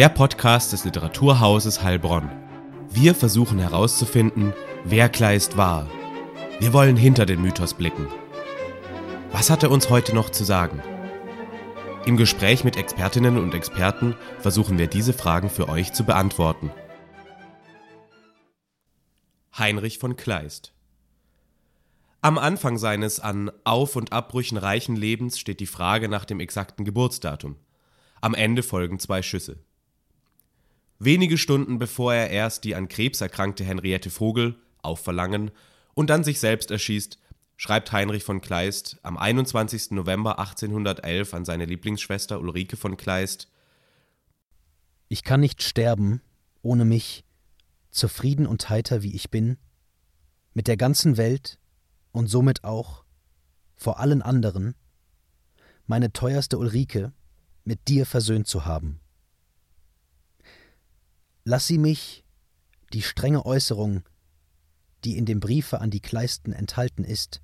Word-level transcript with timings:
Der 0.00 0.08
Podcast 0.08 0.72
des 0.72 0.86
Literaturhauses 0.86 1.82
Heilbronn. 1.82 2.30
Wir 2.88 3.14
versuchen 3.14 3.58
herauszufinden, 3.58 4.54
wer 4.82 5.10
Kleist 5.10 5.58
war. 5.58 5.90
Wir 6.58 6.72
wollen 6.72 6.96
hinter 6.96 7.26
den 7.26 7.42
Mythos 7.42 7.74
blicken. 7.74 8.08
Was 9.30 9.50
hat 9.50 9.62
er 9.62 9.70
uns 9.70 9.90
heute 9.90 10.14
noch 10.14 10.30
zu 10.30 10.42
sagen? 10.42 10.82
Im 12.06 12.16
Gespräch 12.16 12.64
mit 12.64 12.78
Expertinnen 12.78 13.36
und 13.36 13.52
Experten 13.52 14.16
versuchen 14.38 14.78
wir 14.78 14.86
diese 14.86 15.12
Fragen 15.12 15.50
für 15.50 15.68
euch 15.68 15.92
zu 15.92 16.04
beantworten. 16.04 16.70
Heinrich 19.58 19.98
von 19.98 20.16
Kleist 20.16 20.72
Am 22.22 22.38
Anfang 22.38 22.78
seines 22.78 23.20
an 23.20 23.50
Auf- 23.64 23.96
und 23.96 24.14
Abbrüchen 24.14 24.56
reichen 24.56 24.96
Lebens 24.96 25.38
steht 25.38 25.60
die 25.60 25.66
Frage 25.66 26.08
nach 26.08 26.24
dem 26.24 26.40
exakten 26.40 26.86
Geburtsdatum. 26.86 27.56
Am 28.22 28.32
Ende 28.32 28.62
folgen 28.62 28.98
zwei 28.98 29.20
Schüsse. 29.20 29.58
Wenige 31.02 31.38
Stunden 31.38 31.78
bevor 31.78 32.12
er 32.12 32.28
erst 32.28 32.64
die 32.64 32.74
an 32.74 32.86
Krebs 32.86 33.22
erkrankte 33.22 33.64
Henriette 33.64 34.10
Vogel 34.10 34.56
auf 34.82 35.00
Verlangen 35.00 35.50
und 35.94 36.10
dann 36.10 36.24
sich 36.24 36.38
selbst 36.38 36.70
erschießt, 36.70 37.18
schreibt 37.56 37.90
Heinrich 37.90 38.22
von 38.22 38.42
Kleist 38.42 38.98
am 39.02 39.16
21. 39.16 39.92
November 39.92 40.38
1811 40.38 41.32
an 41.32 41.46
seine 41.46 41.64
Lieblingsschwester 41.64 42.38
Ulrike 42.38 42.76
von 42.76 42.98
Kleist 42.98 43.48
Ich 45.08 45.24
kann 45.24 45.40
nicht 45.40 45.62
sterben, 45.62 46.20
ohne 46.60 46.84
mich, 46.84 47.24
zufrieden 47.90 48.46
und 48.46 48.68
heiter 48.68 49.02
wie 49.02 49.14
ich 49.14 49.30
bin, 49.30 49.56
mit 50.52 50.68
der 50.68 50.76
ganzen 50.76 51.16
Welt 51.16 51.58
und 52.12 52.26
somit 52.26 52.62
auch 52.62 53.04
vor 53.74 54.00
allen 54.00 54.20
anderen, 54.20 54.74
meine 55.86 56.12
teuerste 56.12 56.58
Ulrike, 56.58 57.14
mit 57.64 57.88
dir 57.88 58.04
versöhnt 58.04 58.46
zu 58.46 58.66
haben. 58.66 59.00
Lass 61.44 61.66
sie 61.66 61.78
mich, 61.78 62.24
die 62.92 63.02
strenge 63.02 63.46
Äußerung, 63.46 64.02
die 65.04 65.16
in 65.16 65.24
dem 65.24 65.40
Briefe 65.40 65.80
an 65.80 65.90
die 65.90 66.00
Kleisten 66.00 66.52
enthalten 66.52 67.04
ist, 67.04 67.40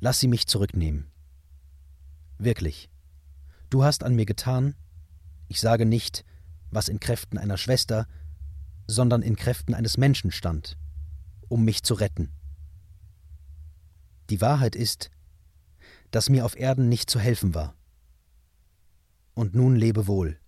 lass 0.00 0.18
sie 0.18 0.28
mich 0.28 0.46
zurücknehmen. 0.46 1.10
Wirklich, 2.38 2.90
du 3.68 3.84
hast 3.84 4.02
an 4.02 4.14
mir 4.14 4.26
getan, 4.26 4.74
ich 5.48 5.60
sage 5.60 5.86
nicht, 5.86 6.24
was 6.70 6.88
in 6.88 7.00
Kräften 7.00 7.38
einer 7.38 7.56
Schwester, 7.56 8.06
sondern 8.86 9.22
in 9.22 9.36
Kräften 9.36 9.74
eines 9.74 9.96
Menschen 9.96 10.32
stand, 10.32 10.76
um 11.48 11.64
mich 11.64 11.82
zu 11.82 11.94
retten. 11.94 12.32
Die 14.30 14.40
Wahrheit 14.40 14.74
ist, 14.74 15.10
dass 16.10 16.28
mir 16.28 16.44
auf 16.44 16.56
Erden 16.56 16.88
nicht 16.88 17.10
zu 17.10 17.20
helfen 17.20 17.54
war. 17.54 17.74
Und 19.34 19.54
nun 19.54 19.76
lebe 19.76 20.06
wohl. 20.06 20.38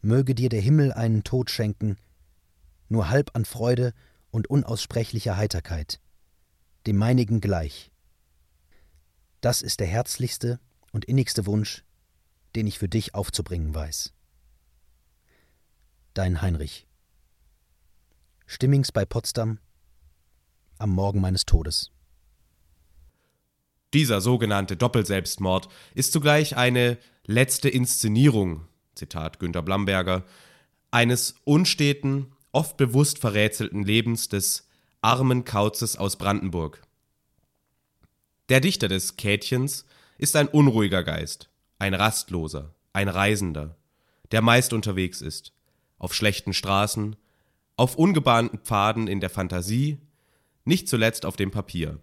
Möge 0.00 0.34
dir 0.34 0.48
der 0.48 0.60
Himmel 0.60 0.92
einen 0.92 1.24
Tod 1.24 1.50
schenken, 1.50 1.96
nur 2.88 3.10
halb 3.10 3.30
an 3.34 3.44
Freude 3.44 3.94
und 4.30 4.48
unaussprechlicher 4.48 5.36
Heiterkeit, 5.36 6.00
dem 6.86 6.96
meinigen 6.96 7.40
gleich. 7.40 7.90
Das 9.40 9.62
ist 9.62 9.80
der 9.80 9.86
herzlichste 9.86 10.60
und 10.92 11.04
innigste 11.04 11.46
Wunsch, 11.46 11.84
den 12.54 12.66
ich 12.66 12.78
für 12.78 12.88
dich 12.88 13.14
aufzubringen 13.14 13.74
weiß. 13.74 14.12
Dein 16.14 16.42
Heinrich. 16.42 16.86
Stimmings 18.46 18.92
bei 18.92 19.04
Potsdam 19.04 19.58
am 20.78 20.90
Morgen 20.90 21.20
meines 21.20 21.44
Todes. 21.44 21.90
Dieser 23.94 24.20
sogenannte 24.20 24.76
Doppelselbstmord 24.76 25.68
ist 25.94 26.12
zugleich 26.12 26.56
eine 26.56 26.98
letzte 27.24 27.68
Inszenierung, 27.68 28.67
Zitat 28.98 29.38
Günter 29.38 29.62
Blamberger, 29.62 30.24
eines 30.90 31.36
unsteten, 31.44 32.32
oft 32.52 32.76
bewusst 32.76 33.18
verrätselten 33.18 33.82
Lebens 33.82 34.28
des 34.28 34.68
armen 35.00 35.44
Kauzes 35.44 35.96
aus 35.96 36.16
Brandenburg. 36.16 36.82
Der 38.48 38.60
Dichter 38.60 38.88
des 38.88 39.16
Käthchens 39.16 39.84
ist 40.18 40.34
ein 40.36 40.48
unruhiger 40.48 41.04
Geist, 41.04 41.50
ein 41.78 41.94
Rastloser, 41.94 42.74
ein 42.92 43.08
Reisender, 43.08 43.76
der 44.32 44.42
meist 44.42 44.72
unterwegs 44.72 45.20
ist, 45.20 45.52
auf 45.98 46.14
schlechten 46.14 46.52
Straßen, 46.52 47.16
auf 47.76 47.96
ungebahnten 47.96 48.58
Pfaden 48.58 49.06
in 49.06 49.20
der 49.20 49.30
Fantasie, 49.30 49.98
nicht 50.64 50.88
zuletzt 50.88 51.24
auf 51.24 51.36
dem 51.36 51.50
Papier. 51.50 52.00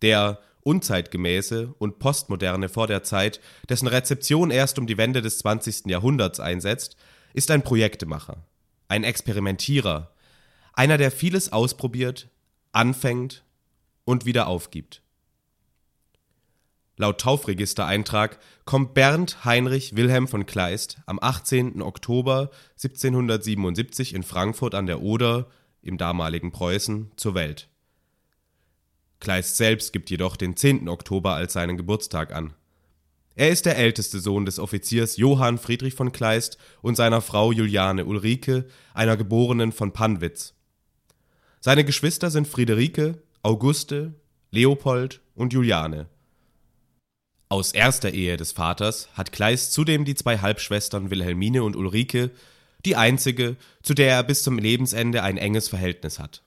Der 0.00 0.40
unzeitgemäße 0.64 1.74
und 1.78 1.98
postmoderne 1.98 2.68
vor 2.68 2.86
der 2.86 3.02
Zeit, 3.02 3.40
dessen 3.68 3.88
Rezeption 3.88 4.50
erst 4.50 4.78
um 4.78 4.86
die 4.86 4.98
Wende 4.98 5.22
des 5.22 5.38
20. 5.38 5.86
Jahrhunderts 5.86 6.40
einsetzt, 6.40 6.96
ist 7.34 7.50
ein 7.50 7.62
Projektemacher, 7.62 8.44
ein 8.88 9.04
Experimentierer, 9.04 10.12
einer, 10.72 10.98
der 10.98 11.10
vieles 11.10 11.52
ausprobiert, 11.52 12.28
anfängt 12.72 13.44
und 14.04 14.24
wieder 14.24 14.46
aufgibt. 14.46 15.02
Laut 16.96 17.20
Taufregistereintrag 17.20 18.38
kommt 18.64 18.94
Bernd 18.94 19.44
Heinrich 19.44 19.96
Wilhelm 19.96 20.28
von 20.28 20.46
Kleist 20.46 20.98
am 21.06 21.18
18. 21.20 21.80
Oktober 21.80 22.50
1777 22.76 24.14
in 24.14 24.22
Frankfurt 24.22 24.74
an 24.74 24.86
der 24.86 25.00
Oder, 25.00 25.48
im 25.80 25.98
damaligen 25.98 26.52
Preußen, 26.52 27.10
zur 27.16 27.34
Welt. 27.34 27.71
Kleist 29.22 29.56
selbst 29.56 29.92
gibt 29.92 30.10
jedoch 30.10 30.36
den 30.36 30.56
10. 30.56 30.88
Oktober 30.88 31.34
als 31.34 31.52
seinen 31.52 31.76
Geburtstag 31.76 32.34
an. 32.34 32.54
Er 33.36 33.50
ist 33.50 33.66
der 33.66 33.78
älteste 33.78 34.18
Sohn 34.18 34.46
des 34.46 34.58
Offiziers 34.58 35.16
Johann 35.16 35.58
Friedrich 35.58 35.94
von 35.94 36.10
Kleist 36.10 36.58
und 36.82 36.96
seiner 36.96 37.20
Frau 37.20 37.52
Juliane 37.52 38.04
Ulrike, 38.04 38.66
einer 38.94 39.16
Geborenen 39.16 39.70
von 39.70 39.92
Pannwitz. 39.92 40.54
Seine 41.60 41.84
Geschwister 41.84 42.32
sind 42.32 42.48
Friederike, 42.48 43.22
Auguste, 43.44 44.14
Leopold 44.50 45.20
und 45.36 45.52
Juliane. 45.52 46.06
Aus 47.48 47.70
erster 47.70 48.12
Ehe 48.12 48.36
des 48.36 48.50
Vaters 48.50 49.08
hat 49.14 49.30
Kleist 49.30 49.72
zudem 49.72 50.04
die 50.04 50.16
zwei 50.16 50.38
Halbschwestern 50.38 51.10
Wilhelmine 51.10 51.62
und 51.62 51.76
Ulrike, 51.76 52.32
die 52.84 52.96
einzige, 52.96 53.54
zu 53.84 53.94
der 53.94 54.10
er 54.10 54.24
bis 54.24 54.42
zum 54.42 54.58
Lebensende 54.58 55.22
ein 55.22 55.36
enges 55.36 55.68
Verhältnis 55.68 56.18
hat. 56.18 56.42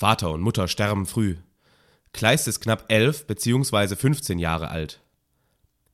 Vater 0.00 0.30
und 0.30 0.40
Mutter 0.40 0.66
sterben 0.66 1.04
früh. 1.04 1.36
Kleist 2.14 2.48
ist 2.48 2.60
knapp 2.60 2.86
elf 2.88 3.26
bzw. 3.26 3.96
15 3.96 4.38
Jahre 4.38 4.70
alt. 4.70 5.02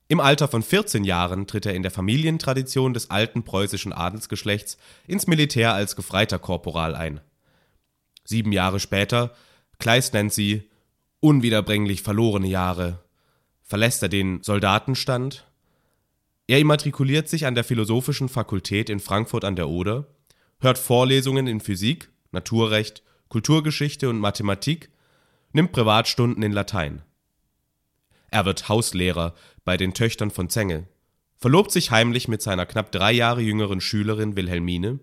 Im 0.06 0.20
Alter 0.20 0.46
von 0.46 0.62
14 0.62 1.02
Jahren 1.02 1.48
tritt 1.48 1.66
er 1.66 1.74
in 1.74 1.82
der 1.82 1.90
Familientradition 1.90 2.94
des 2.94 3.10
alten 3.10 3.42
preußischen 3.42 3.92
Adelsgeschlechts 3.92 4.78
ins 5.08 5.26
Militär 5.26 5.74
als 5.74 5.96
gefreiter 5.96 6.38
Korporal 6.38 6.94
ein. 6.94 7.20
Sieben 8.22 8.52
Jahre 8.52 8.78
später, 8.78 9.34
Kleist 9.80 10.14
nennt 10.14 10.32
sie 10.32 10.70
unwiederbringlich 11.18 12.02
verlorene 12.02 12.46
Jahre, 12.46 13.02
verlässt 13.64 14.04
er 14.04 14.08
den 14.08 14.40
Soldatenstand. 14.40 15.48
Er 16.46 16.60
immatrikuliert 16.60 17.28
sich 17.28 17.44
an 17.44 17.56
der 17.56 17.64
Philosophischen 17.64 18.28
Fakultät 18.28 18.88
in 18.88 19.00
Frankfurt 19.00 19.44
an 19.44 19.56
der 19.56 19.68
Oder, 19.68 20.06
hört 20.60 20.78
Vorlesungen 20.78 21.48
in 21.48 21.58
Physik, 21.58 22.08
Naturrecht, 22.30 23.02
Kulturgeschichte 23.28 24.08
und 24.08 24.18
Mathematik, 24.18 24.90
nimmt 25.52 25.72
Privatstunden 25.72 26.42
in 26.42 26.52
Latein. 26.52 27.02
Er 28.30 28.44
wird 28.44 28.68
Hauslehrer 28.68 29.34
bei 29.64 29.76
den 29.76 29.94
Töchtern 29.94 30.30
von 30.30 30.48
Zenge, 30.48 30.86
verlobt 31.36 31.72
sich 31.72 31.90
heimlich 31.90 32.28
mit 32.28 32.42
seiner 32.42 32.66
knapp 32.66 32.92
drei 32.92 33.12
Jahre 33.12 33.40
jüngeren 33.40 33.80
Schülerin 33.80 34.36
Wilhelmine. 34.36 35.00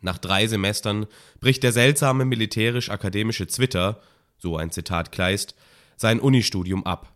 Nach 0.00 0.18
drei 0.18 0.46
Semestern 0.46 1.06
bricht 1.40 1.62
der 1.62 1.72
seltsame 1.72 2.24
militärisch-akademische 2.24 3.46
Zwitter, 3.46 4.00
so 4.36 4.56
ein 4.56 4.70
Zitat 4.70 5.12
Kleist, 5.12 5.54
sein 5.96 6.20
Unistudium 6.20 6.84
ab, 6.84 7.14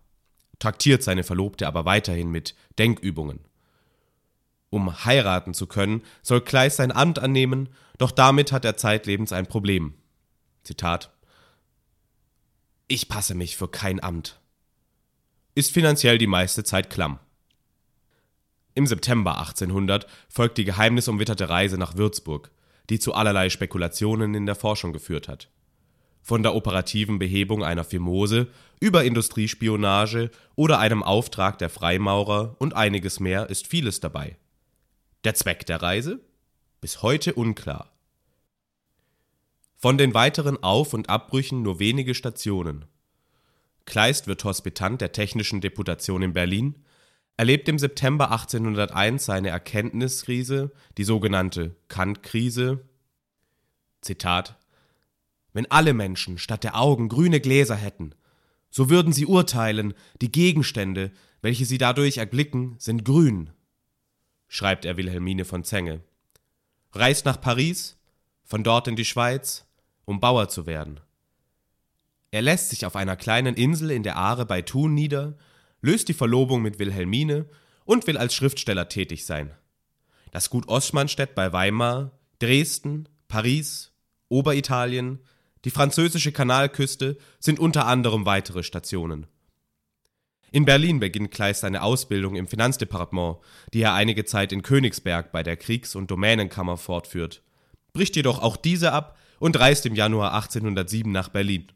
traktiert 0.59 1.03
seine 1.03 1.25
Verlobte 1.25 1.67
aber 1.67 1.85
weiterhin 1.85 2.31
mit 2.31 2.55
Denkübungen. 2.79 3.41
Um 4.71 5.05
heiraten 5.05 5.55
zu 5.55 5.67
können, 5.67 6.03
soll 6.23 6.43
Kleist 6.43 6.77
sein 6.77 6.93
Amt 6.93 7.19
annehmen, 7.19 7.69
doch 7.97 8.11
damit 8.11 8.53
hat 8.53 8.65
er 8.65 8.77
zeitlebens 8.77 9.33
ein 9.33 9.47
Problem. 9.47 9.95
Zitat 10.63 11.11
Ich 12.87 13.09
passe 13.09 13.35
mich 13.35 13.57
für 13.57 13.69
kein 13.69 14.03
Amt. 14.03 14.41
Ist 15.55 15.73
finanziell 15.73 16.19
die 16.19 16.27
meiste 16.27 16.65
Zeit 16.65 16.91
klamm. 16.91 17.19
Im 18.75 18.87
September 18.87 19.39
1800 19.39 20.07
folgt 20.29 20.59
die 20.59 20.65
geheimnisumwitterte 20.65 21.49
Reise 21.49 21.79
nach 21.79 21.97
Würzburg, 21.97 22.53
die 22.91 23.01
zu 23.01 23.15
allerlei 23.15 23.51
Spekulationen 23.51 24.35
in 24.35 24.47
der 24.47 24.55
Forschung 24.55 24.93
geführt 24.93 25.27
hat. 25.27 25.51
Von 26.23 26.43
der 26.43 26.55
operativen 26.55 27.19
Behebung 27.19 27.65
einer 27.65 27.85
Phimose 27.85 28.49
über 28.81 29.03
Industriespionage 29.03 30.31
oder 30.55 30.79
einem 30.79 31.03
Auftrag 31.03 31.59
der 31.59 31.71
Freimaurer 31.71 32.55
und 32.59 32.77
einiges 32.77 33.19
mehr 33.19 33.49
ist 33.51 33.67
vieles 33.67 34.01
dabei. 34.01 34.37
Der 35.29 35.35
Zweck 35.35 35.67
der 35.67 35.83
Reise? 35.83 36.21
Bis 36.81 37.03
heute 37.03 37.35
unklar. 37.35 37.93
Von 39.77 39.99
den 39.99 40.15
weiteren 40.15 40.63
Auf- 40.63 40.95
und 40.95 41.11
Abbrüchen 41.11 41.61
nur 41.61 41.79
wenige 41.79 42.15
Stationen. 42.15 42.87
Kleist 43.85 44.27
wird 44.27 44.43
Hospitant 44.45 45.03
der 45.03 45.13
Technischen 45.13 45.61
Deputation 45.61 46.23
in 46.23 46.33
Berlin, 46.33 46.77
erlebt 47.37 47.69
im 47.69 47.79
September 47.79 48.31
1801 48.31 49.27
seine 49.27 49.51
Erkenntniskrise, 49.51 50.73
die 50.97 51.05
sogenannte 51.05 51.77
Kant-Krise. 51.89 52.89
Zitat: 54.01 54.59
Wenn 55.53 55.71
alle 55.71 55.93
Menschen 55.93 56.39
statt 56.39 56.65
der 56.65 56.81
Augen 56.81 57.11
grüne 57.11 57.41
Gläser 57.41 57.77
hätten, 57.77 58.15
so 58.71 58.89
würden 58.89 59.13
sie 59.13 59.27
urteilen, 59.27 59.93
die 60.23 60.33
Gegenstände, 60.33 61.13
welche 61.43 61.67
sie 61.67 61.77
dadurch 61.77 62.17
erblicken, 62.17 62.77
sind 62.79 63.05
grün, 63.05 63.51
schreibt 64.49 64.85
er 64.85 64.97
Wilhelmine 64.97 65.45
von 65.45 65.63
Zenge. 65.63 66.03
Reist 66.93 67.27
nach 67.27 67.41
Paris, 67.41 67.97
von 68.45 68.65
dort 68.65 68.89
in 68.89 68.97
die 68.97 69.05
Schweiz, 69.05 69.67
um 70.05 70.21
Bauer 70.21 70.49
zu 70.49 70.67
werden. 70.67 71.01
Er 72.31 72.43
lässt 72.43 72.71
sich 72.71 72.85
auf 72.85 72.97
einer 72.97 73.17
kleinen 73.17 73.55
Insel 73.55 73.91
in 73.91 74.03
der 74.03 74.17
Aare 74.17 74.47
bei 74.47 74.63
Thun 74.63 74.95
nieder, 74.95 75.37
löst 75.81 76.09
die 76.09 76.15
Verlobung 76.15 76.63
mit 76.63 76.79
Wilhelmine 76.79 77.47
und 77.85 78.07
will 78.07 78.19
als 78.19 78.35
Schriftsteller 78.35 78.89
tätig 78.89 79.25
sein. 79.25 79.55
Das 80.31 80.51
Gut 80.51 80.69
Ostmannstedt 80.69 81.35
bei 81.35 81.53
Weimar, 81.53 82.13
Dresden, 82.39 83.09
Paris, 83.29 83.93
Oberitalien, 84.29 85.21
die 85.65 85.71
französische 85.71 86.33
Kanalküste 86.33 87.19
sind 87.41 87.59
unter 87.59 87.87
anderem 87.87 88.27
weitere 88.27 88.63
Stationen. 88.63 89.27
In 90.51 90.65
Berlin 90.65 90.99
beginnt 90.99 91.31
Kleist 91.31 91.61
seine 91.61 91.83
Ausbildung 91.83 92.35
im 92.35 92.47
Finanzdepartement, 92.47 93.39
die 93.75 93.83
er 93.83 93.95
einige 93.95 94.25
Zeit 94.25 94.53
in 94.53 94.63
Königsberg 94.63 95.31
bei 95.31 95.43
der 95.43 95.57
Kriegs- 95.57 95.95
und 95.95 96.11
Domänenkammer 96.11 96.77
fortführt, 96.77 97.43
bricht 97.93 98.17
jedoch 98.17 98.41
auch 98.41 98.57
diese 98.57 98.93
ab 98.93 99.19
und 99.39 99.59
reist 99.59 99.85
im 99.87 99.95
Januar 99.95 100.33
1807 100.35 101.13
nach 101.13 101.29
Berlin. 101.29 101.69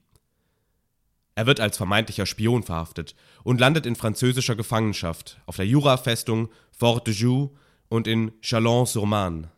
Er 1.34 1.46
wird 1.46 1.60
als 1.60 1.76
vermeintlicher 1.76 2.26
Spion 2.26 2.62
verhaftet 2.62 3.14
und 3.42 3.60
landet 3.60 3.86
in 3.86 3.96
französischer 3.96 4.56
Gefangenschaft 4.56 5.40
auf 5.46 5.56
der 5.56 5.66
Jurafestung 5.66 6.50
Fort 6.70 7.06
de 7.06 7.14
Joux 7.14 7.50
und 7.88 8.06
in 8.06 8.32
Chalon-sur-Marne. 8.42 9.50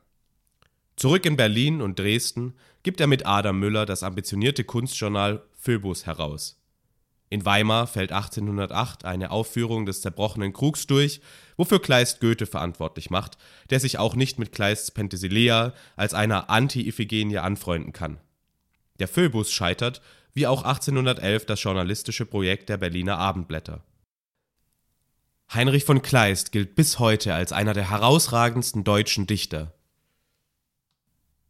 Zurück 0.96 1.26
in 1.26 1.36
Berlin 1.36 1.82
und 1.82 1.98
Dresden 1.98 2.54
gibt 2.84 3.00
er 3.00 3.08
mit 3.08 3.26
Adam 3.26 3.58
Müller 3.58 3.86
das 3.86 4.04
ambitionierte 4.04 4.62
Kunstjournal 4.62 5.42
Phoebus 5.52 6.06
heraus. 6.06 6.63
In 7.30 7.44
Weimar 7.44 7.86
fällt 7.86 8.12
1808 8.12 9.04
eine 9.04 9.30
Aufführung 9.30 9.86
des 9.86 10.02
zerbrochenen 10.02 10.52
Krugs 10.52 10.86
durch, 10.86 11.20
wofür 11.56 11.80
Kleist 11.80 12.20
Goethe 12.20 12.46
verantwortlich 12.46 13.10
macht, 13.10 13.38
der 13.70 13.80
sich 13.80 13.98
auch 13.98 14.14
nicht 14.14 14.38
mit 14.38 14.52
Kleists 14.52 14.90
Penthesilea 14.90 15.72
als 15.96 16.14
einer 16.14 16.50
Anti-Iphigenie 16.50 17.38
anfreunden 17.38 17.92
kann. 17.92 18.18
Der 19.00 19.08
Phoebus 19.08 19.50
scheitert, 19.50 20.00
wie 20.32 20.46
auch 20.46 20.62
1811 20.62 21.46
das 21.46 21.62
journalistische 21.62 22.26
Projekt 22.26 22.68
der 22.68 22.76
Berliner 22.76 23.18
Abendblätter. 23.18 23.82
Heinrich 25.52 25.84
von 25.84 26.02
Kleist 26.02 26.52
gilt 26.52 26.74
bis 26.74 26.98
heute 26.98 27.34
als 27.34 27.52
einer 27.52 27.74
der 27.74 27.90
herausragendsten 27.90 28.84
deutschen 28.84 29.26
Dichter. 29.26 29.72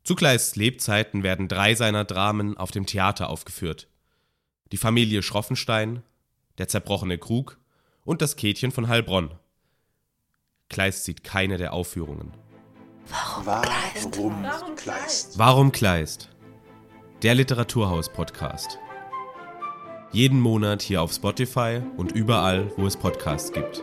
Zu 0.03 0.15
Kleists 0.15 0.57
Lebzeiten 0.57 1.23
werden 1.23 1.49
drei 1.49 1.75
seiner 1.75 2.05
Dramen 2.05 2.59
auf 2.59 2.71
dem 2.71 2.85
Theater 2.85 3.31
aufgeführt. 3.31 3.89
Die 4.73 4.77
Familie 4.79 5.23
Schroffenstein, 5.23 6.03
Der 6.59 6.69
zerbrochene 6.69 7.19
Krug 7.19 7.59
und 8.05 8.23
Das 8.23 8.37
Käthchen 8.37 8.73
von 8.73 8.89
Heilbronn. 8.89 9.31
Kleist 10.71 11.05
sieht 11.05 11.23
keine 11.23 11.59
der 11.59 11.73
Aufführungen. 11.73 12.33
Warum 13.07 14.75
Kleist? 14.75 15.39
Warum 15.39 15.73
Kleist? 15.73 16.31
Der 17.23 17.35
Literaturhaus-Podcast. 17.35 18.79
Jeden 20.13 20.41
Monat 20.41 20.81
hier 20.81 21.03
auf 21.03 21.13
Spotify 21.13 21.83
und 21.97 22.13
überall, 22.13 22.73
wo 22.77 22.87
es 22.87 22.97
Podcasts 22.97 23.53
gibt. 23.53 23.83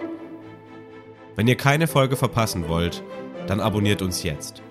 Wenn 1.36 1.48
ihr 1.48 1.57
keine 1.57 1.88
Folge 1.88 2.18
verpassen 2.18 2.68
wollt, 2.68 3.04
dann 3.48 3.60
abonniert 3.60 4.01
uns 4.01 4.24
jetzt. 4.24 4.63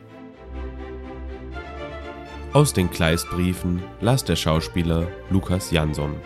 Aus 2.53 2.73
den 2.73 2.91
Kleistbriefen 2.91 3.81
las 4.01 4.25
der 4.25 4.35
Schauspieler 4.35 5.07
Lukas 5.31 5.71
Jansson. 5.71 6.17